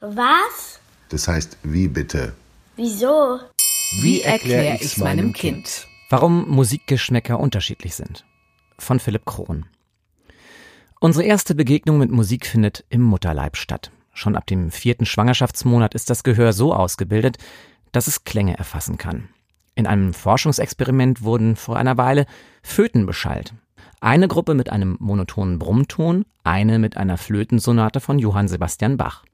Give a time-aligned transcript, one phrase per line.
[0.00, 0.80] Was?
[1.10, 2.32] Das heißt, wie bitte?
[2.76, 3.38] Wieso?
[4.00, 5.86] Wie erkläre ich's meinem Kind?
[6.08, 8.24] Warum Musikgeschmäcker unterschiedlich sind.
[8.78, 9.66] Von Philipp Krohn.
[11.00, 13.90] Unsere erste Begegnung mit Musik findet im Mutterleib statt.
[14.14, 17.36] Schon ab dem vierten Schwangerschaftsmonat ist das Gehör so ausgebildet,
[17.92, 19.28] dass es Klänge erfassen kann.
[19.74, 22.24] In einem Forschungsexperiment wurden vor einer Weile
[22.62, 23.52] Föten beschallt.
[24.00, 29.24] Eine Gruppe mit einem monotonen Brummton, eine mit einer Flötensonate von Johann Sebastian Bach.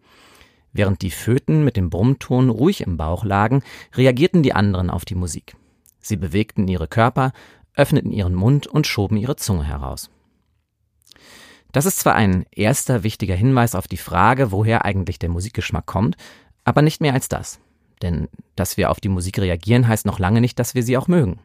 [0.76, 3.62] Während die Föten mit dem Brummton ruhig im Bauch lagen,
[3.94, 5.56] reagierten die anderen auf die Musik.
[6.00, 7.32] Sie bewegten ihre Körper,
[7.74, 10.10] öffneten ihren Mund und schoben ihre Zunge heraus.
[11.72, 16.16] Das ist zwar ein erster wichtiger Hinweis auf die Frage, woher eigentlich der Musikgeschmack kommt,
[16.64, 17.58] aber nicht mehr als das.
[18.02, 21.08] Denn dass wir auf die Musik reagieren, heißt noch lange nicht, dass wir sie auch
[21.08, 21.38] mögen.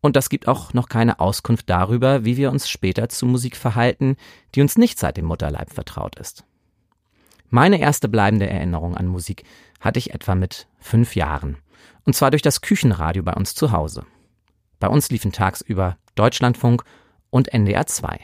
[0.00, 4.16] Und das gibt auch noch keine Auskunft darüber, wie wir uns später zu Musik verhalten,
[4.54, 6.44] die uns nicht seit dem Mutterleib vertraut ist.
[7.50, 9.44] Meine erste bleibende Erinnerung an Musik
[9.80, 11.56] hatte ich etwa mit fünf Jahren.
[12.04, 14.04] Und zwar durch das Küchenradio bei uns zu Hause.
[14.78, 16.84] Bei uns liefen tagsüber Deutschlandfunk
[17.30, 18.20] und NDR 2.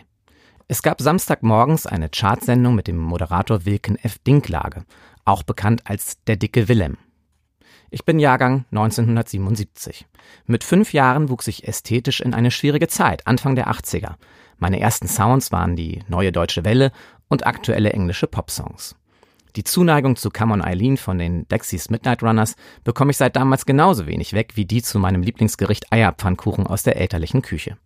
[0.68, 4.18] Es gab Samstagmorgens eine Chartsendung mit dem Moderator Wilken F.
[4.18, 4.84] Dinklage,
[5.24, 6.96] auch bekannt als der dicke Willem.
[7.90, 10.06] Ich bin Jahrgang 1977.
[10.46, 14.14] Mit fünf Jahren wuchs ich ästhetisch in eine schwierige Zeit, Anfang der 80er.
[14.58, 16.92] Meine ersten Sounds waren die neue deutsche Welle
[17.28, 18.96] und aktuelle englische Popsongs.
[19.56, 23.66] Die Zuneigung zu Come on Eileen von den Dexys Midnight Runners bekomme ich seit damals
[23.66, 27.76] genauso wenig weg wie die zu meinem Lieblingsgericht Eierpfannkuchen aus der elterlichen Küche.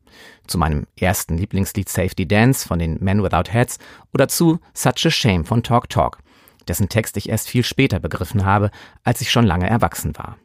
[0.47, 3.79] Zu meinem ersten Lieblingslied Safety Dance von den Men Without Heads
[4.15, 6.21] oder zu Such a Shame von Talk Talk,
[6.67, 8.71] dessen Text ich erst viel später begriffen habe,
[9.05, 10.39] als ich schon lange erwachsen war.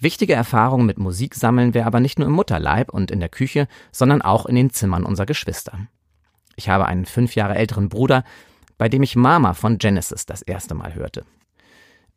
[0.00, 3.68] Wichtige Erfahrungen mit Musik sammeln wir aber nicht nur im Mutterleib und in der Küche,
[3.92, 5.78] sondern auch in den Zimmern unserer Geschwister.
[6.56, 8.24] Ich habe einen fünf Jahre älteren Bruder,
[8.82, 11.24] bei dem ich Mama von Genesis das erste Mal hörte.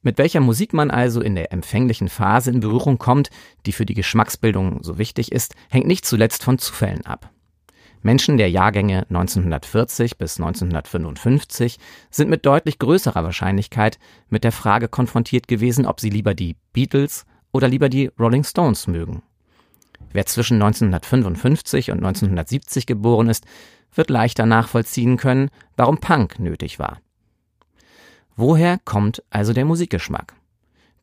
[0.01, 3.29] Mit welcher Musik man also in der empfänglichen Phase in Berührung kommt,
[3.67, 7.29] die für die Geschmacksbildung so wichtig ist, hängt nicht zuletzt von Zufällen ab.
[8.01, 11.77] Menschen der Jahrgänge 1940 bis 1955
[12.09, 17.27] sind mit deutlich größerer Wahrscheinlichkeit mit der Frage konfrontiert gewesen, ob sie lieber die Beatles
[17.51, 19.21] oder lieber die Rolling Stones mögen.
[20.13, 23.45] Wer zwischen 1955 und 1970 geboren ist,
[23.95, 26.99] wird leichter nachvollziehen können, warum Punk nötig war.
[28.35, 30.33] Woher kommt also der Musikgeschmack?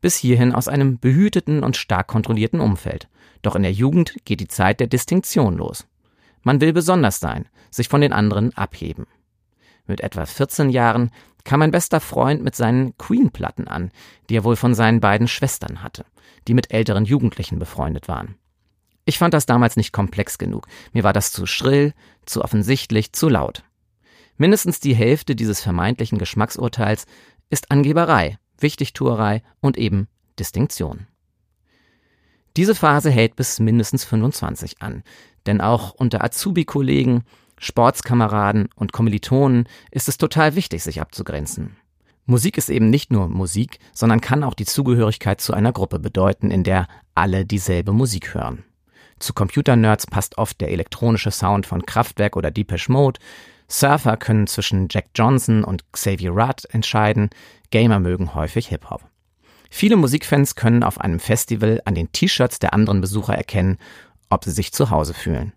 [0.01, 3.07] Bis hierhin aus einem behüteten und stark kontrollierten Umfeld.
[3.41, 5.87] Doch in der Jugend geht die Zeit der Distinktion los.
[6.43, 9.07] Man will besonders sein, sich von den anderen abheben.
[9.87, 11.09] Mit etwa 14 Jahren
[11.43, 13.91] kam mein bester Freund mit seinen Queen-Platten an,
[14.29, 16.05] die er wohl von seinen beiden Schwestern hatte,
[16.47, 18.35] die mit älteren Jugendlichen befreundet waren.
[19.05, 20.67] Ich fand das damals nicht komplex genug.
[20.93, 21.93] Mir war das zu schrill,
[22.25, 23.63] zu offensichtlich, zu laut.
[24.37, 27.05] Mindestens die Hälfte dieses vermeintlichen Geschmacksurteils
[27.49, 30.07] ist Angeberei, Wichtigtuerei und eben
[30.39, 31.07] Distinktion.
[32.55, 35.03] Diese Phase hält bis mindestens 25 an,
[35.45, 37.23] denn auch unter Azubi-Kollegen,
[37.57, 41.77] Sportskameraden und Kommilitonen ist es total wichtig, sich abzugrenzen.
[42.25, 46.51] Musik ist eben nicht nur Musik, sondern kann auch die Zugehörigkeit zu einer Gruppe bedeuten,
[46.51, 48.63] in der alle dieselbe Musik hören.
[49.19, 53.19] Zu Computernerds passt oft der elektronische Sound von Kraftwerk oder Depeche Mode.
[53.67, 57.29] Surfer können zwischen Jack Johnson und Xavier Rudd entscheiden.
[57.71, 59.03] Gamer mögen häufig Hip-Hop.
[59.69, 63.79] Viele Musikfans können auf einem Festival an den T-Shirts der anderen Besucher erkennen,
[64.29, 65.53] ob sie sich zu Hause fühlen.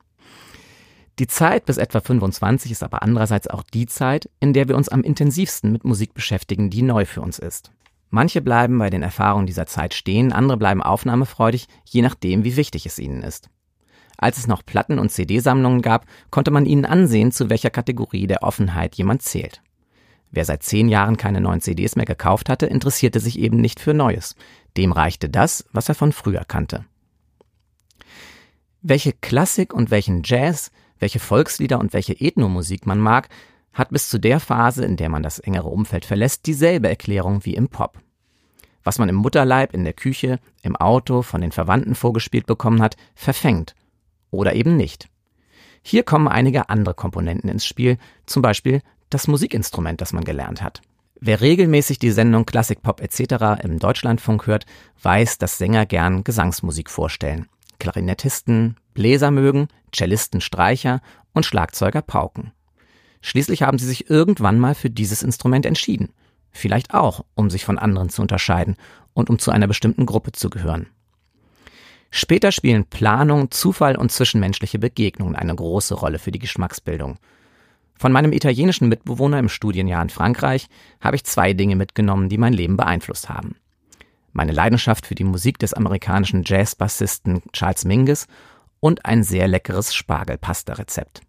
[1.19, 4.89] Die Zeit bis etwa 25 ist aber andererseits auch die Zeit, in der wir uns
[4.89, 7.71] am intensivsten mit Musik beschäftigen, die neu für uns ist.
[8.17, 12.87] Manche bleiben bei den Erfahrungen dieser Zeit stehen, andere bleiben aufnahmefreudig, je nachdem, wie wichtig
[12.87, 13.51] es ihnen ist.
[14.17, 18.43] Als es noch Platten- und CD-Sammlungen gab, konnte man ihnen ansehen, zu welcher Kategorie der
[18.43, 19.61] Offenheit jemand zählt.
[20.31, 23.93] Wer seit zehn Jahren keine neuen CDs mehr gekauft hatte, interessierte sich eben nicht für
[23.93, 24.35] Neues.
[24.79, 26.87] Dem reichte das, was er von früher kannte.
[28.81, 33.29] Welche Klassik und welchen Jazz, welche Volkslieder und welche Ethnomusik man mag,
[33.75, 37.55] hat bis zu der Phase, in der man das engere Umfeld verlässt, dieselbe Erklärung wie
[37.55, 38.01] im Pop.
[38.87, 42.97] Was man im Mutterleib, in der Küche, im Auto, von den Verwandten vorgespielt bekommen hat,
[43.17, 43.75] verfängt.
[44.31, 45.09] Oder eben nicht.
[45.83, 50.83] Hier kommen einige andere Komponenten ins Spiel, zum Beispiel das Musikinstrument, das man gelernt hat.
[51.19, 53.61] Wer regelmäßig die Sendung Klassik Pop etc.
[53.65, 54.67] im Deutschlandfunk hört,
[55.03, 57.49] weiß, dass Sänger gern Gesangsmusik vorstellen.
[57.81, 61.01] Klarinettisten Bläser mögen, Cellisten Streicher
[61.33, 62.53] und Schlagzeuger Pauken.
[63.21, 66.11] Schließlich haben sie sich irgendwann mal für dieses Instrument entschieden.
[66.57, 68.77] Vielleicht auch, um sich von anderen zu unterscheiden
[69.13, 70.87] und um zu einer bestimmten Gruppe zu gehören.
[72.11, 77.19] Später spielen Planung, Zufall und zwischenmenschliche Begegnungen eine große Rolle für die Geschmacksbildung.
[77.95, 80.69] Von meinem italienischen Mitbewohner im Studienjahr in Frankreich
[81.01, 83.57] habe ich zwei Dinge mitgenommen, die mein Leben beeinflusst haben.
[84.33, 88.29] Meine Leidenschaft für die Musik des amerikanischen Jazzbassisten Charles Mingus
[88.81, 91.21] und ein sehr leckeres Spargelpasta-Rezept.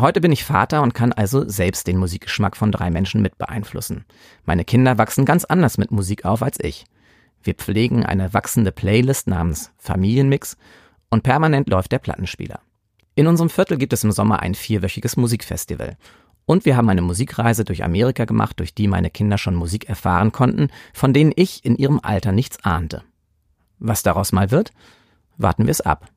[0.00, 4.06] Heute bin ich Vater und kann also selbst den Musikgeschmack von drei Menschen mit beeinflussen.
[4.46, 6.86] Meine Kinder wachsen ganz anders mit Musik auf als ich.
[7.42, 10.56] Wir pflegen eine wachsende Playlist namens Familienmix
[11.10, 12.60] und permanent läuft der Plattenspieler.
[13.14, 15.98] In unserem Viertel gibt es im Sommer ein vierwöchiges Musikfestival.
[16.46, 20.32] Und wir haben eine Musikreise durch Amerika gemacht, durch die meine Kinder schon Musik erfahren
[20.32, 23.02] konnten, von denen ich in ihrem Alter nichts ahnte.
[23.78, 24.72] Was daraus mal wird?
[25.36, 26.08] Warten wir es ab.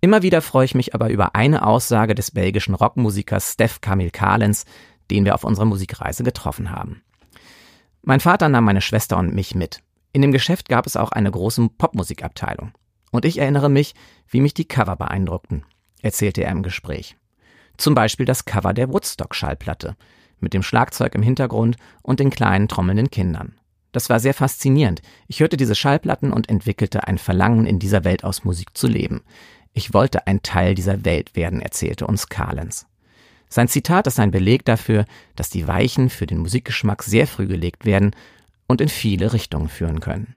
[0.00, 4.64] Immer wieder freue ich mich aber über eine Aussage des belgischen Rockmusikers Steph Camille Kalens,
[5.10, 7.02] den wir auf unserer Musikreise getroffen haben.
[8.02, 9.80] Mein Vater nahm meine Schwester und mich mit.
[10.12, 12.72] In dem Geschäft gab es auch eine große Popmusikabteilung.
[13.10, 13.94] Und ich erinnere mich,
[14.28, 15.64] wie mich die Cover beeindruckten,
[16.02, 17.16] erzählte er im Gespräch.
[17.76, 19.96] Zum Beispiel das Cover der Woodstock-Schallplatte
[20.40, 23.54] mit dem Schlagzeug im Hintergrund und den kleinen trommelnden Kindern.
[23.92, 25.02] Das war sehr faszinierend.
[25.26, 29.22] Ich hörte diese Schallplatten und entwickelte ein Verlangen, in dieser Welt aus Musik zu leben.
[29.72, 32.86] Ich wollte ein Teil dieser Welt werden, erzählte uns Carlens.
[33.48, 35.04] Sein Zitat ist ein Beleg dafür,
[35.36, 38.14] dass die Weichen für den Musikgeschmack sehr früh gelegt werden
[38.66, 40.26] und in viele Richtungen führen können.